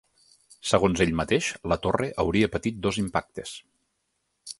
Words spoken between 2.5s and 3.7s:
patit dos impactes.